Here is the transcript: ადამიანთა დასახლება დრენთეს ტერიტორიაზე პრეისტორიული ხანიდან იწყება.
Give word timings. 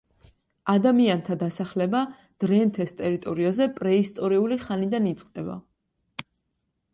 ადამიანთა 0.71 1.35
დასახლება 1.43 2.01
დრენთეს 2.43 2.95
ტერიტორიაზე 3.03 3.69
პრეისტორიული 3.77 4.59
ხანიდან 4.65 5.11
იწყება. 5.13 5.61